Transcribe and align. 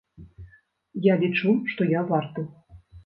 Я 1.11 1.17
лічу, 1.23 1.51
што 1.75 1.81
я 1.93 2.01
варты. 2.13 2.47